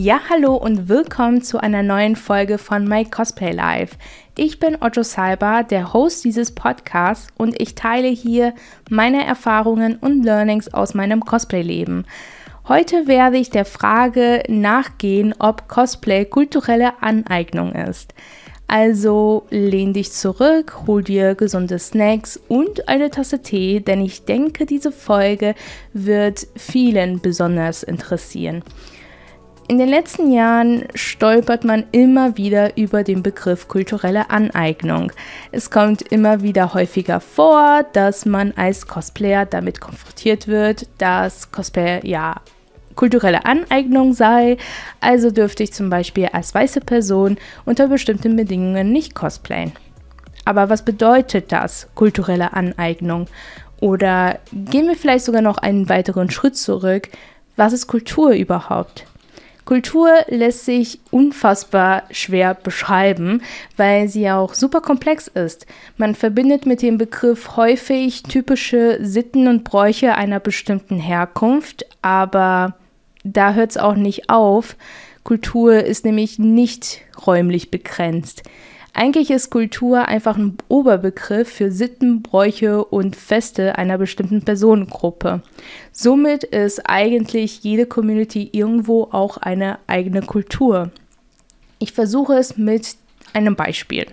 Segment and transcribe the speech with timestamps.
[0.00, 3.98] Ja, hallo und willkommen zu einer neuen Folge von My Cosplay Live.
[4.36, 8.54] Ich bin Otto Salber, der Host dieses Podcasts und ich teile hier
[8.88, 12.04] meine Erfahrungen und Learnings aus meinem Cosplay-Leben.
[12.68, 18.14] Heute werde ich der Frage nachgehen, ob Cosplay kulturelle Aneignung ist.
[18.68, 24.64] Also lehn dich zurück, hol dir gesunde Snacks und eine Tasse Tee, denn ich denke,
[24.64, 25.56] diese Folge
[25.92, 28.62] wird vielen besonders interessieren.
[29.70, 35.12] In den letzten Jahren stolpert man immer wieder über den Begriff kulturelle Aneignung.
[35.52, 42.02] Es kommt immer wieder häufiger vor, dass man als Cosplayer damit konfrontiert wird, dass Cosplayer
[42.06, 42.36] ja
[42.94, 44.56] kulturelle Aneignung sei.
[45.00, 49.72] Also dürfte ich zum Beispiel als weiße Person unter bestimmten Bedingungen nicht cosplayen.
[50.46, 53.26] Aber was bedeutet das, kulturelle Aneignung?
[53.80, 57.10] Oder gehen wir vielleicht sogar noch einen weiteren Schritt zurück.
[57.56, 59.04] Was ist Kultur überhaupt?
[59.68, 63.42] Kultur lässt sich unfassbar schwer beschreiben,
[63.76, 65.66] weil sie auch super komplex ist.
[65.98, 72.76] Man verbindet mit dem Begriff häufig typische Sitten und Bräuche einer bestimmten Herkunft, aber
[73.24, 74.74] da hört es auch nicht auf.
[75.22, 78.44] Kultur ist nämlich nicht räumlich begrenzt.
[79.00, 85.40] Eigentlich ist Kultur einfach ein Oberbegriff für Sitten, Bräuche und Feste einer bestimmten Personengruppe.
[85.92, 90.90] Somit ist eigentlich jede Community irgendwo auch eine eigene Kultur.
[91.78, 92.96] Ich versuche es mit
[93.34, 94.04] einem Beispiel.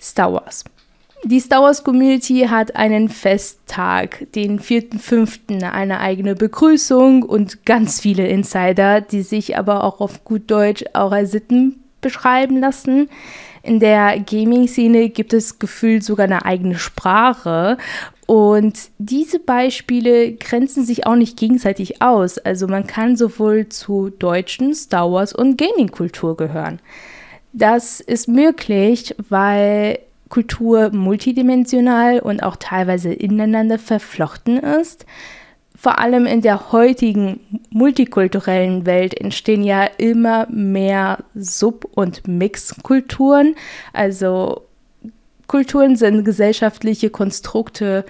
[0.00, 0.64] Star Wars.
[1.24, 8.26] Die Star Wars Community hat einen Festtag, den 4.5., eine eigene Begrüßung und ganz viele
[8.26, 13.10] Insider, die sich aber auch auf gut Deutsch auch als Sitten beschreiben lassen.
[13.62, 17.76] In der Gaming-Szene gibt es gefühlt sogar eine eigene Sprache.
[18.26, 22.38] Und diese Beispiele grenzen sich auch nicht gegenseitig aus.
[22.38, 26.80] Also man kann sowohl zu deutschen Star Wars und Gaming-Kultur gehören.
[27.52, 35.04] Das ist möglich, weil Kultur multidimensional und auch teilweise ineinander verflochten ist
[35.80, 43.54] vor allem in der heutigen multikulturellen Welt entstehen ja immer mehr Sub- und Mixkulturen.
[43.94, 44.66] Also
[45.46, 48.04] Kulturen sind gesellschaftliche Konstrukte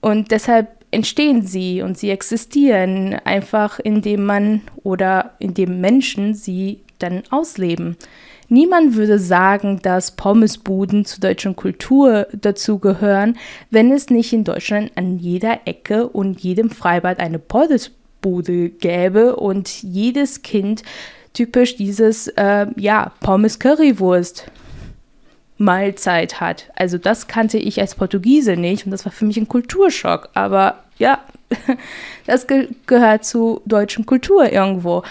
[0.00, 7.24] und deshalb entstehen sie und sie existieren einfach, indem man oder indem Menschen sie dann
[7.30, 7.96] ausleben.
[8.48, 13.36] Niemand würde sagen, dass Pommesbuden zur deutschen Kultur dazugehören,
[13.70, 19.82] wenn es nicht in Deutschland an jeder Ecke und jedem Freibad eine Pommesbude gäbe und
[19.82, 20.82] jedes Kind
[21.34, 24.50] typisch dieses, äh, ja, Pommes Currywurst
[25.58, 26.70] Mahlzeit hat.
[26.74, 30.30] Also das kannte ich als Portugiese nicht und das war für mich ein Kulturschock.
[30.34, 31.20] Aber ja,
[32.26, 35.02] das ge gehört zu deutschen Kultur irgendwo.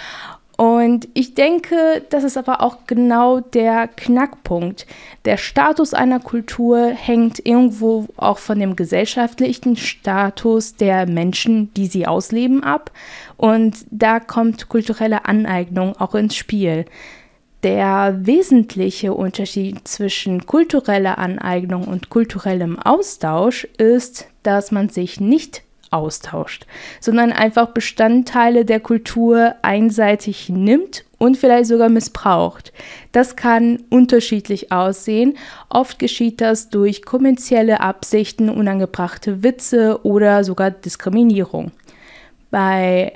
[0.58, 4.88] Und ich denke, das ist aber auch genau der Knackpunkt.
[5.26, 12.08] Der Status einer Kultur hängt irgendwo auch von dem gesellschaftlichen Status der Menschen, die sie
[12.08, 12.92] ausleben, ab.
[13.38, 16.86] Und da kommt kulturelle Aneignung auch ins Spiel.
[17.62, 26.66] Der wesentliche Unterschied zwischen kultureller Aneignung und kulturellem Austausch ist, dass man sich nicht austauscht,
[27.00, 32.74] sondern einfach Bestandteile der Kultur einseitig nimmt und vielleicht sogar missbraucht.
[33.12, 35.38] Das kann unterschiedlich aussehen.
[35.70, 41.72] Oft geschieht das durch kommerzielle Absichten, unangebrachte Witze oder sogar Diskriminierung.
[42.52, 43.14] Bei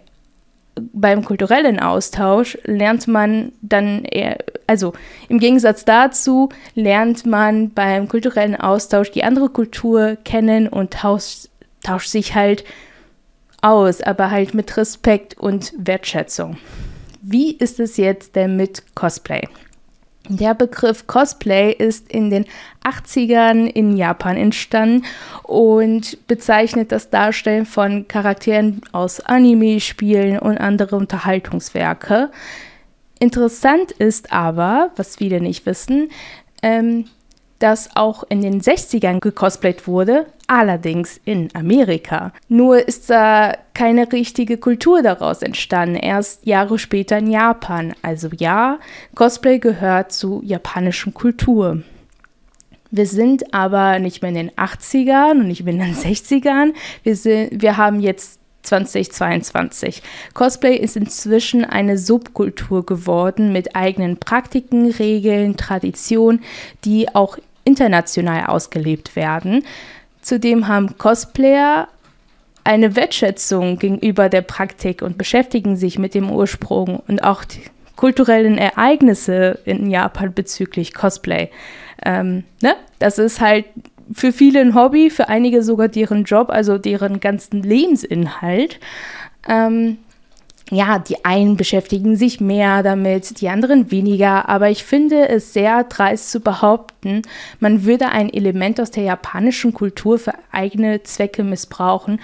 [0.94, 4.38] beim kulturellen Austausch lernt man dann eher,
[4.68, 4.94] also
[5.28, 11.51] im Gegensatz dazu lernt man beim kulturellen Austausch die andere Kultur kennen und tauscht
[11.84, 12.64] tauscht sich halt
[13.62, 16.58] aus, aber halt mit Respekt und Wertschätzung.
[17.22, 19.48] Wie ist es jetzt denn mit Cosplay?
[20.28, 22.46] Der Begriff Cosplay ist in den
[22.84, 25.06] 80ern in Japan entstanden
[25.44, 32.30] und bezeichnet das Darstellen von Charakteren aus Anime, Spielen und andere Unterhaltungswerke.
[33.20, 36.10] Interessant ist aber, was viele nicht wissen,
[36.64, 37.06] ähm,
[37.60, 42.34] das auch in den 60ern gecosplayt wurde, allerdings in Amerika.
[42.50, 47.94] Nur ist da keine richtige Kultur daraus entstanden, erst Jahre später in Japan.
[48.02, 48.80] Also ja,
[49.16, 51.84] Cosplay gehört zur japanischen Kultur.
[52.90, 56.74] Wir sind aber nicht mehr in den 80ern und nicht mehr in den 60ern.
[57.04, 60.04] Wir, sind, wir haben jetzt 2022.
[60.34, 66.44] Cosplay ist inzwischen eine Subkultur geworden mit eigenen Praktiken, Regeln, Traditionen,
[66.84, 69.64] die auch international ausgelebt werden.
[70.22, 71.88] Zudem haben Cosplayer
[72.64, 77.64] eine Wertschätzung gegenüber der Praktik und beschäftigen sich mit dem Ursprung und auch die
[77.96, 81.50] kulturellen Ereignisse in Japan bezüglich Cosplay.
[82.04, 82.76] Ähm, ne?
[83.00, 83.66] Das ist halt
[84.14, 88.80] für viele ein Hobby, für einige sogar deren Job, also deren ganzen Lebensinhalt.
[89.48, 89.98] Ähm,
[90.72, 95.84] ja, die einen beschäftigen sich mehr damit, die anderen weniger, aber ich finde es sehr
[95.84, 97.24] dreist zu behaupten,
[97.60, 102.22] man würde ein Element aus der japanischen Kultur für eigene Zwecke missbrauchen,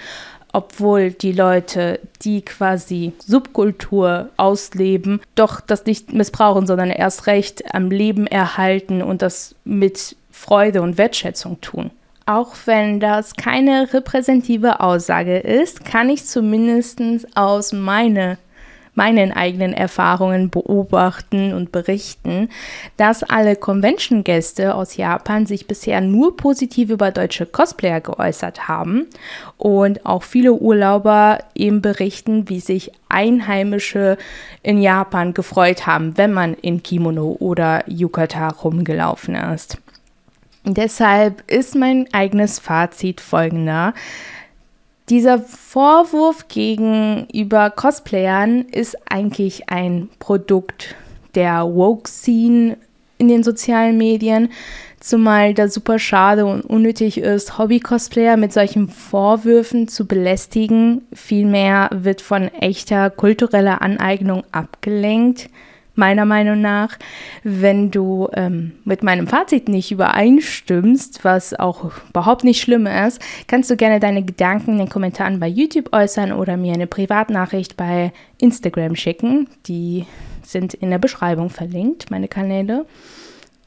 [0.50, 7.90] obwohl die Leute, die quasi Subkultur ausleben, doch das nicht missbrauchen, sondern erst recht am
[7.90, 11.90] Leben erhalten und das mit Freude und Wertschätzung tun.
[12.28, 17.00] Auch wenn das keine repräsentative Aussage ist, kann ich zumindest
[17.34, 18.36] aus meine,
[18.94, 22.50] meinen eigenen Erfahrungen beobachten und berichten,
[22.98, 29.06] dass alle Convention-Gäste aus Japan sich bisher nur positiv über deutsche Cosplayer geäußert haben
[29.56, 34.18] und auch viele Urlauber eben berichten, wie sich Einheimische
[34.62, 39.78] in Japan gefreut haben, wenn man in Kimono oder Yukata rumgelaufen ist.
[40.64, 43.94] Deshalb ist mein eigenes Fazit folgender.
[45.08, 50.96] Dieser Vorwurf gegenüber Cosplayern ist eigentlich ein Produkt
[51.34, 52.76] der Woke-Scene
[53.16, 54.50] in den sozialen Medien,
[55.00, 61.02] zumal das super schade und unnötig ist, Hobby-Cosplayer mit solchen Vorwürfen zu belästigen.
[61.12, 65.48] Vielmehr wird von echter kultureller Aneignung abgelenkt
[65.98, 66.96] meiner Meinung nach.
[67.42, 73.70] Wenn du ähm, mit meinem Fazit nicht übereinstimmst, was auch überhaupt nicht schlimm ist, kannst
[73.70, 78.12] du gerne deine Gedanken in den Kommentaren bei YouTube äußern oder mir eine Privatnachricht bei
[78.38, 79.48] Instagram schicken.
[79.66, 80.06] Die
[80.42, 82.86] sind in der Beschreibung verlinkt, meine Kanäle.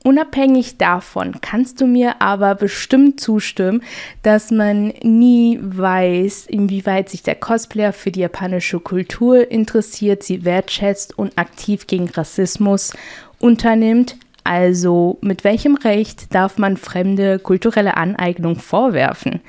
[0.03, 3.83] Unabhängig davon kannst du mir aber bestimmt zustimmen,
[4.24, 11.18] dass man nie weiß, inwieweit sich der Cosplayer für die japanische Kultur interessiert, sie wertschätzt
[11.19, 12.94] und aktiv gegen Rassismus
[13.38, 14.18] unternimmt.
[14.44, 19.39] Also mit welchem Recht darf man fremde kulturelle Aneignung vorwerfen?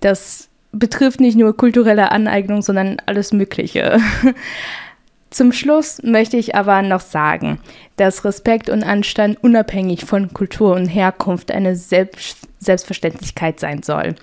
[0.00, 3.98] Das betrifft nicht nur kulturelle Aneignung, sondern alles Mögliche.
[5.30, 7.60] Zum Schluss möchte ich aber noch sagen,
[7.96, 14.16] dass Respekt und Anstand unabhängig von Kultur und Herkunft eine Selbst Selbstverständlichkeit sein soll.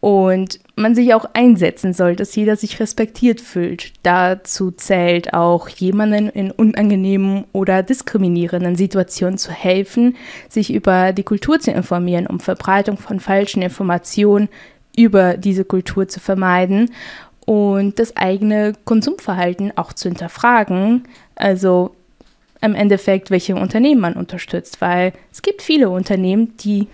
[0.00, 3.92] Und man sich auch einsetzen soll, dass jeder sich respektiert fühlt.
[4.02, 10.16] Dazu zählt auch jemanden in unangenehmen oder diskriminierenden Situationen zu helfen,
[10.48, 14.48] sich über die Kultur zu informieren, um Verbreitung von falschen Informationen
[14.96, 16.90] über diese Kultur zu vermeiden
[17.46, 21.04] und das eigene Konsumverhalten auch zu hinterfragen.
[21.36, 21.94] Also
[22.60, 26.88] im Endeffekt, welche Unternehmen man unterstützt, weil es gibt viele Unternehmen, die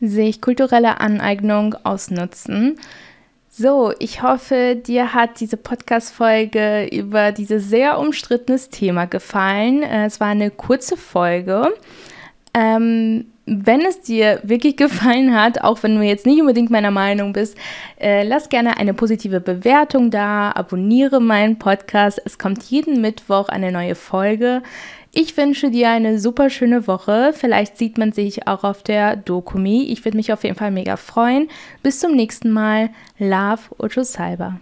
[0.00, 2.78] sich kulturelle Aneignung ausnutzen.
[3.48, 9.82] So, ich hoffe, dir hat diese Podcast-Folge über dieses sehr umstrittenes Thema gefallen.
[9.82, 11.72] Äh, es war eine kurze Folge.
[12.54, 17.32] Ähm, wenn es dir wirklich gefallen hat, auch wenn du jetzt nicht unbedingt meiner Meinung
[17.32, 17.56] bist,
[18.00, 22.20] äh, lass gerne eine positive Bewertung da, abonniere meinen Podcast.
[22.24, 24.62] Es kommt jeden Mittwoch eine neue Folge.
[25.12, 27.32] Ich wünsche dir eine super schöne Woche.
[27.34, 29.84] Vielleicht sieht man sich auch auf der Dokumi.
[29.90, 31.48] Ich würde mich auf jeden Fall mega freuen.
[31.82, 32.90] Bis zum nächsten Mal.
[33.18, 34.60] Love, Ocho Salva.